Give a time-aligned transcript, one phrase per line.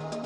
[0.00, 0.21] Пока.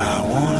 [0.00, 0.51] I want.